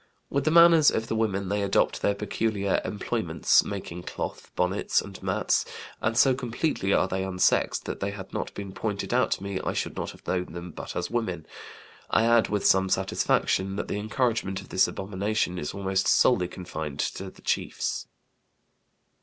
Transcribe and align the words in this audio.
With 0.31 0.45
the 0.45 0.49
manners 0.49 0.89
of 0.89 1.05
the 1.09 1.15
women 1.15 1.47
they 1.49 1.61
adopt 1.61 2.01
their 2.01 2.15
peculiar 2.15 2.81
employments, 2.83 3.63
making 3.63 4.01
cloth, 4.01 4.49
bonnets, 4.55 4.99
and 4.99 5.21
mats; 5.21 5.63
and 6.01 6.17
so 6.17 6.33
completely 6.33 6.91
are 6.91 7.07
they 7.07 7.23
unsexed 7.23 7.85
that 7.85 8.01
had 8.01 8.11
they 8.31 8.33
not 8.33 8.51
been 8.55 8.73
pointed 8.73 9.13
out 9.13 9.29
to 9.33 9.43
me 9.43 9.59
I 9.59 9.73
should 9.73 9.95
not 9.95 10.09
have 10.09 10.25
known 10.27 10.53
them 10.53 10.71
but 10.71 10.95
as 10.95 11.11
women. 11.11 11.45
I 12.09 12.25
add, 12.25 12.49
with 12.49 12.65
some 12.65 12.89
satisfaction, 12.89 13.75
that 13.75 13.89
the 13.89 13.99
encouragement 13.99 14.59
of 14.59 14.69
this 14.69 14.87
abomination 14.87 15.59
is 15.59 15.71
almost 15.71 16.07
solely 16.07 16.47
confined 16.47 16.97
to 16.99 17.29
the 17.29 17.43
chiefs." 17.43 18.07